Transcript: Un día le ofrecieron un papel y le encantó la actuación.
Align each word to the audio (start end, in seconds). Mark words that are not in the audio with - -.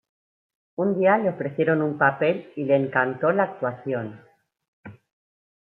Un 0.77 0.97
día 0.97 1.19
le 1.19 1.29
ofrecieron 1.29 1.83
un 1.83 1.99
papel 1.99 2.51
y 2.55 2.63
le 2.63 2.75
encantó 2.75 3.31
la 3.31 3.43
actuación. 3.43 4.19